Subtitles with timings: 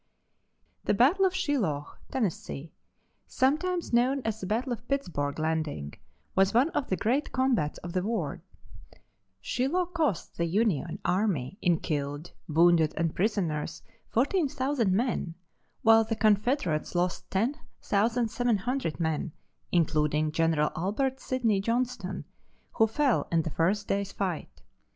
[0.85, 2.27] ]The battle of Shiloh, Tenn,
[3.27, 5.93] sometimes known as the battle of Pittsburg Landing,
[6.35, 8.41] was one of the great combats of the war.
[9.41, 15.35] Shiloh cost the Union army in killed, wounded and prisoners 14,000 men,
[15.83, 19.31] while the Confederates lost 10,700 men,
[19.71, 22.25] including General Albert Sidney Johnston,
[22.71, 24.63] who fell in the first day's fight.